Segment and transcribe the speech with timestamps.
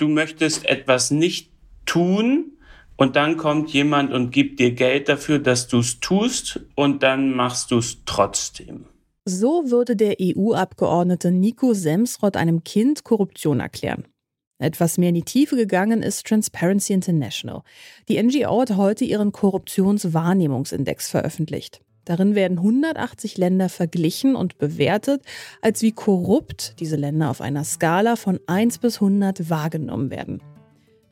[0.00, 1.50] du möchtest etwas nicht
[1.86, 2.52] tun
[2.96, 7.34] und dann kommt jemand und gibt dir Geld dafür, dass du es tust und dann
[7.34, 8.84] machst du es trotzdem.
[9.24, 14.04] So würde der EU-Abgeordnete Nico Semsrott einem Kind Korruption erklären.
[14.58, 17.62] Etwas mehr in die Tiefe gegangen ist Transparency International.
[18.08, 21.80] Die NGO hat heute ihren Korruptionswahrnehmungsindex veröffentlicht.
[22.04, 25.22] Darin werden 180 Länder verglichen und bewertet,
[25.60, 30.42] als wie korrupt diese Länder auf einer Skala von 1 bis 100 wahrgenommen werden.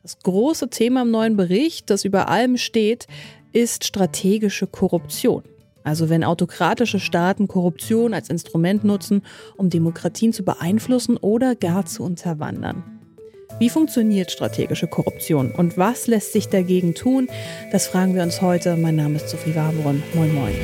[0.01, 3.07] Das große Thema im neuen Bericht, das über allem steht,
[3.51, 5.43] ist strategische Korruption.
[5.83, 9.21] Also wenn autokratische Staaten Korruption als Instrument nutzen,
[9.57, 12.98] um Demokratien zu beeinflussen oder gar zu unterwandern.
[13.59, 17.27] Wie funktioniert strategische Korruption und was lässt sich dagegen tun?
[17.73, 18.77] Das fragen wir uns heute.
[18.77, 20.01] Mein Name ist Sophie Warborn.
[20.13, 20.55] Moin, moin.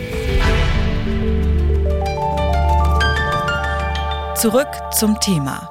[4.38, 5.70] Zurück zum Thema.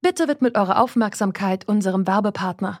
[0.00, 2.80] Bitte widmet eure Aufmerksamkeit unserem Werbepartner.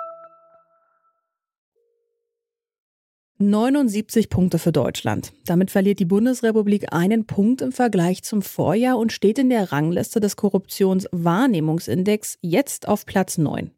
[3.41, 5.33] 79 Punkte für Deutschland.
[5.45, 10.19] Damit verliert die Bundesrepublik einen Punkt im Vergleich zum Vorjahr und steht in der Rangliste
[10.19, 13.71] des Korruptionswahrnehmungsindex jetzt auf Platz 9.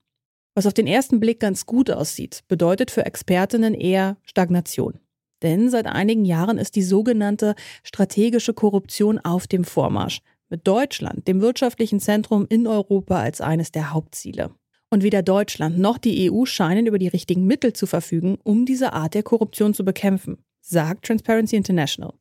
[0.56, 5.00] Was auf den ersten Blick ganz gut aussieht, bedeutet für Expertinnen eher Stagnation.
[5.42, 10.20] Denn seit einigen Jahren ist die sogenannte strategische Korruption auf dem Vormarsch,
[10.50, 14.52] mit Deutschland, dem wirtschaftlichen Zentrum in Europa, als eines der Hauptziele.
[14.94, 18.94] Und weder Deutschland noch die EU scheinen über die richtigen Mittel zu verfügen, um diese
[18.94, 22.14] Art der Korruption zu bekämpfen, sagt Transparency International.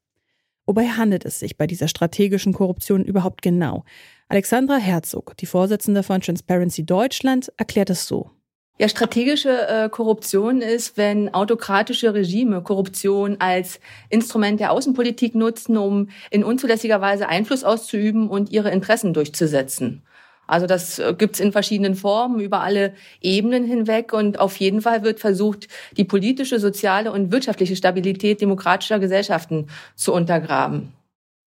[0.65, 3.85] Wobei handelt es sich bei dieser strategischen Korruption überhaupt genau?
[4.27, 8.31] Alexandra Herzog, die Vorsitzende von Transparency Deutschland, erklärt es so.
[8.79, 16.09] Ja, strategische äh, Korruption ist, wenn autokratische Regime Korruption als Instrument der Außenpolitik nutzen, um
[16.31, 20.05] in unzulässiger Weise Einfluss auszuüben und ihre Interessen durchzusetzen.
[20.47, 25.03] Also das äh, gibt's in verschiedenen Formen über alle Ebenen hinweg und auf jeden Fall
[25.03, 30.93] wird versucht, die politische, soziale und wirtschaftliche Stabilität demokratischer Gesellschaften zu untergraben.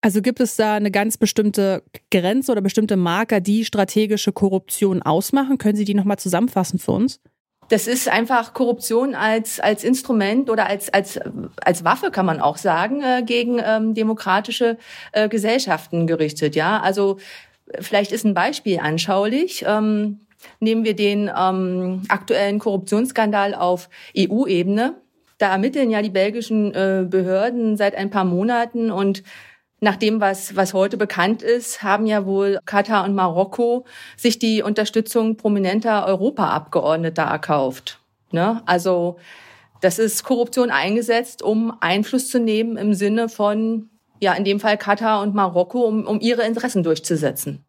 [0.01, 5.57] Also gibt es da eine ganz bestimmte Grenze oder bestimmte Marker, die strategische Korruption ausmachen?
[5.57, 7.19] Können Sie die nochmal zusammenfassen für uns?
[7.69, 11.19] Das ist einfach Korruption als, als Instrument oder als, als,
[11.63, 14.77] als Waffe, kann man auch sagen, äh, gegen ähm, demokratische
[15.11, 16.55] äh, Gesellschaften gerichtet.
[16.55, 17.17] Ja, also
[17.79, 19.65] Vielleicht ist ein Beispiel anschaulich.
[19.67, 20.19] Ähm,
[20.59, 24.95] nehmen wir den ähm, aktuellen Korruptionsskandal auf EU-Ebene.
[25.37, 29.23] Da ermitteln ja die belgischen äh, Behörden seit ein paar Monaten und
[29.81, 34.63] nach dem, was, was heute bekannt ist, haben ja wohl Katar und Marokko sich die
[34.63, 37.99] Unterstützung prominenter Europaabgeordneter erkauft.
[38.31, 38.61] Ne?
[38.65, 39.17] Also
[39.81, 43.89] das ist Korruption eingesetzt, um Einfluss zu nehmen im Sinne von
[44.19, 47.65] ja in dem Fall Katar und Marokko, um, um ihre Interessen durchzusetzen.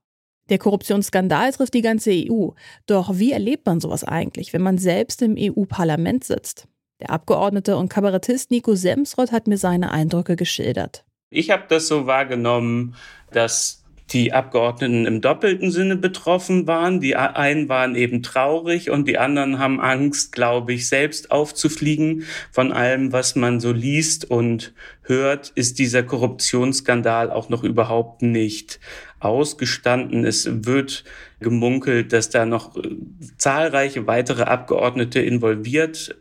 [0.48, 2.50] Der Korruptionsskandal trifft die ganze EU.
[2.86, 6.68] Doch wie erlebt man sowas eigentlich, wenn man selbst im EU-Parlament sitzt?
[7.00, 11.04] Der Abgeordnete und Kabarettist Nico Semsrott hat mir seine Eindrücke geschildert.
[11.30, 12.94] Ich habe das so wahrgenommen,
[13.32, 17.00] dass die Abgeordneten im doppelten Sinne betroffen waren.
[17.00, 22.25] Die einen waren eben traurig und die anderen haben Angst, glaube ich, selbst aufzufliegen.
[22.53, 28.78] Von allem, was man so liest und hört, ist dieser Korruptionsskandal auch noch überhaupt nicht
[29.19, 30.25] ausgestanden.
[30.25, 31.05] Es wird
[31.41, 32.91] gemunkelt, dass da noch äh,
[33.38, 36.17] zahlreiche weitere Abgeordnete involviert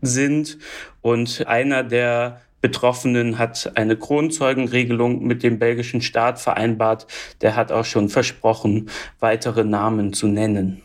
[0.00, 0.58] sind
[1.00, 7.06] und einer der Betroffenen hat eine Kronzeugenregelung mit dem belgischen Staat vereinbart.
[7.40, 8.90] Der hat auch schon versprochen,
[9.20, 10.82] weitere Namen zu nennen.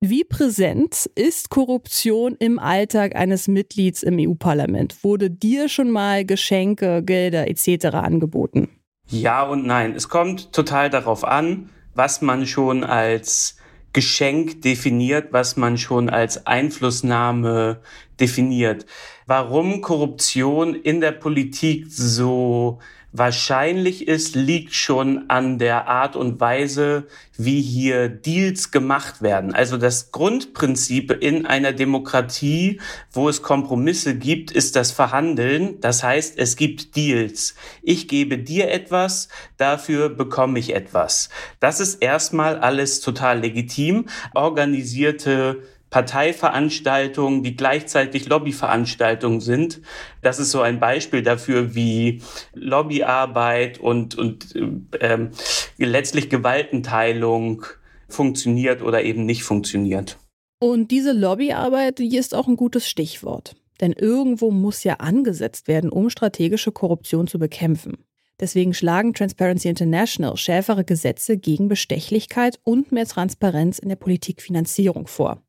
[0.00, 5.02] Wie präsent ist Korruption im Alltag eines Mitglieds im EU-Parlament?
[5.02, 7.86] Wurde dir schon mal Geschenke, Gelder etc.
[7.86, 8.68] angeboten?
[9.08, 9.96] Ja und nein.
[9.96, 13.56] Es kommt total darauf an, was man schon als
[13.92, 17.80] Geschenk definiert, was man schon als Einflussnahme
[18.20, 18.86] definiert.
[19.28, 22.78] Warum Korruption in der Politik so
[23.10, 29.52] wahrscheinlich ist, liegt schon an der Art und Weise, wie hier Deals gemacht werden.
[29.52, 32.80] Also das Grundprinzip in einer Demokratie,
[33.10, 35.80] wo es Kompromisse gibt, ist das Verhandeln.
[35.80, 37.56] Das heißt, es gibt Deals.
[37.82, 41.30] Ich gebe dir etwas, dafür bekomme ich etwas.
[41.58, 44.06] Das ist erstmal alles total legitim.
[44.34, 49.80] Organisierte Parteiveranstaltungen, die gleichzeitig Lobbyveranstaltungen sind.
[50.22, 52.22] Das ist so ein Beispiel dafür, wie
[52.54, 54.54] Lobbyarbeit und, und
[55.00, 55.30] ähm,
[55.78, 57.64] letztlich Gewaltenteilung
[58.08, 60.18] funktioniert oder eben nicht funktioniert.
[60.58, 63.56] Und diese Lobbyarbeit, die ist auch ein gutes Stichwort.
[63.80, 67.98] Denn irgendwo muss ja angesetzt werden, um strategische Korruption zu bekämpfen.
[68.40, 75.42] Deswegen schlagen Transparency International schärfere Gesetze gegen Bestechlichkeit und mehr Transparenz in der Politikfinanzierung vor.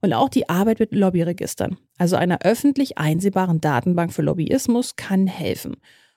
[0.00, 5.76] Und auch die Arbeit mit Lobbyregistern, also einer öffentlich einsehbaren Datenbank für Lobbyismus, kann helfen.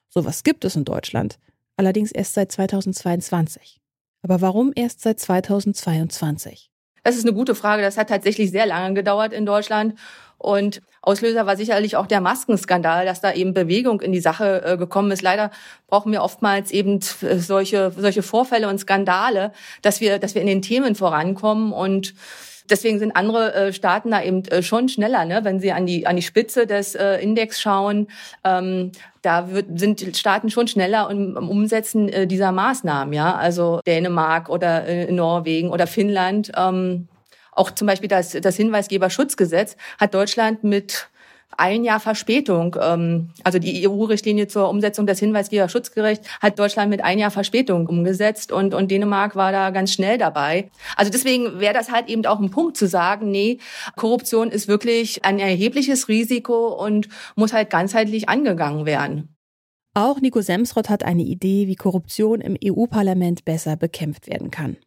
[0.09, 1.39] Sowas gibt es in Deutschland,
[1.77, 3.79] allerdings erst seit 2022.
[4.21, 6.69] Aber warum erst seit 2022?
[7.03, 7.81] Das ist eine gute Frage.
[7.81, 9.95] Das hat tatsächlich sehr lange gedauert in Deutschland.
[10.37, 14.77] Und Auslöser war sicherlich auch der Maskenskandal, dass da eben Bewegung in die Sache äh,
[14.77, 15.21] gekommen ist.
[15.21, 15.51] Leider
[15.87, 19.51] brauchen wir oftmals eben äh, solche, solche Vorfälle und Skandale,
[19.81, 22.13] dass wir, dass wir in den Themen vorankommen und
[22.71, 25.41] Deswegen sind andere äh, Staaten da eben äh, schon schneller, ne?
[25.43, 28.07] wenn sie an die, an die Spitze des äh, Index schauen.
[28.45, 33.13] Ähm, da wird, sind Staaten schon schneller im, im Umsetzen äh, dieser Maßnahmen.
[33.13, 33.35] Ja?
[33.35, 36.51] Also Dänemark oder äh, Norwegen oder Finnland.
[36.57, 37.09] Ähm,
[37.51, 41.09] auch zum Beispiel das, das Hinweisgeberschutzgesetz hat Deutschland mit
[41.61, 42.75] ein Jahr Verspätung.
[42.81, 48.51] Ähm, also die EU-Richtlinie zur Umsetzung des Hinweisgeberschutzgerechts hat Deutschland mit ein Jahr Verspätung umgesetzt
[48.51, 50.71] und, und Dänemark war da ganz schnell dabei.
[50.97, 53.59] Also deswegen wäre das halt eben auch ein Punkt zu sagen, nee,
[53.95, 59.35] Korruption ist wirklich ein erhebliches Risiko und muss halt ganzheitlich angegangen werden.
[59.93, 64.77] Auch Nico Semsrott hat eine Idee, wie Korruption im EU-Parlament besser bekämpft werden kann.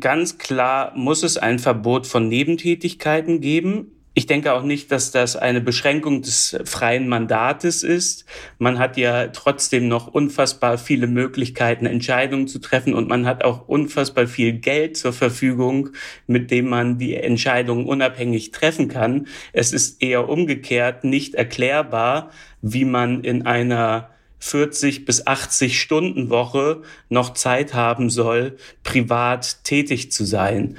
[0.00, 3.95] Ganz klar muss es ein Verbot von Nebentätigkeiten geben.
[4.18, 8.24] Ich denke auch nicht, dass das eine Beschränkung des freien Mandates ist.
[8.58, 13.68] Man hat ja trotzdem noch unfassbar viele Möglichkeiten, Entscheidungen zu treffen und man hat auch
[13.68, 15.90] unfassbar viel Geld zur Verfügung,
[16.26, 19.26] mit dem man die Entscheidungen unabhängig treffen kann.
[19.52, 22.30] Es ist eher umgekehrt nicht erklärbar,
[22.62, 24.08] wie man in einer
[24.38, 26.80] 40 bis 80 Stunden Woche
[27.10, 30.78] noch Zeit haben soll, privat tätig zu sein.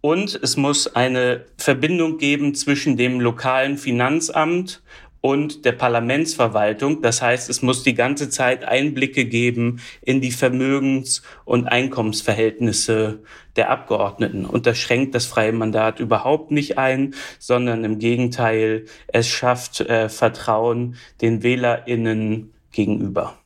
[0.00, 4.80] Und es muss eine Verbindung geben zwischen dem lokalen Finanzamt
[5.20, 7.02] und der Parlamentsverwaltung.
[7.02, 13.20] Das heißt, es muss die ganze Zeit Einblicke geben in die Vermögens- und Einkommensverhältnisse
[13.56, 14.44] der Abgeordneten.
[14.44, 20.08] Und das schränkt das freie Mandat überhaupt nicht ein, sondern im Gegenteil, es schafft äh,
[20.08, 23.37] Vertrauen den Wählerinnen gegenüber.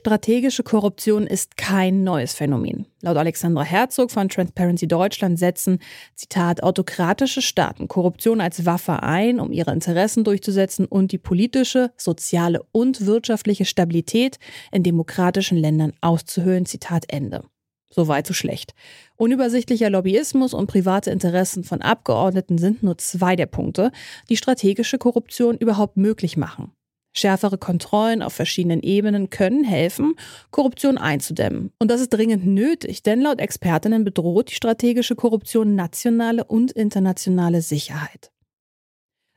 [0.00, 2.86] Strategische Korruption ist kein neues Phänomen.
[3.02, 5.78] Laut Alexandra Herzog von Transparency Deutschland setzen,
[6.14, 12.62] Zitat, autokratische Staaten Korruption als Waffe ein, um ihre Interessen durchzusetzen und die politische, soziale
[12.72, 14.38] und wirtschaftliche Stabilität
[14.72, 16.64] in demokratischen Ländern auszuhöhlen.
[16.64, 17.42] Zitat Ende.
[17.90, 18.72] Soweit so schlecht.
[19.16, 23.92] Unübersichtlicher Lobbyismus und private Interessen von Abgeordneten sind nur zwei der Punkte,
[24.30, 26.72] die strategische Korruption überhaupt möglich machen.
[27.12, 30.14] Schärfere Kontrollen auf verschiedenen Ebenen können helfen,
[30.50, 31.72] Korruption einzudämmen.
[31.78, 37.62] Und das ist dringend nötig, denn laut Expertinnen bedroht die strategische Korruption nationale und internationale
[37.62, 38.30] Sicherheit.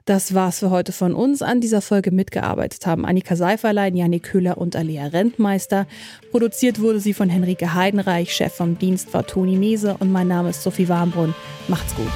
[0.06, 1.42] Das war's für heute von uns.
[1.42, 5.88] An dieser Folge mitgearbeitet haben Annika Seiferlein, Janik Köhler und Alea Rentmeister.
[6.32, 10.50] Produziert wurde sie von Henrike Heidenreich, Chef vom Dienst war Toni Mese und mein Name
[10.50, 11.34] ist Sophie Warmbrunn.
[11.70, 12.12] Macht's gut.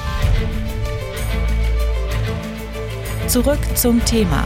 [3.27, 4.45] Zurück zum Thema